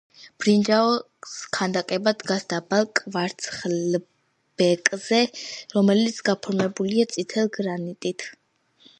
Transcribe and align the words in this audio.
ბრინჯაოს 0.43 1.33
ქანდაკება 1.57 2.13
დგას 2.21 2.47
დაბალ 2.53 2.87
კვარცხლბეკზე, 2.99 5.19
რომელიც 5.75 6.23
გაფორმებულია 6.31 7.05
წითელი 7.13 7.53
გრანიტით. 7.59 8.27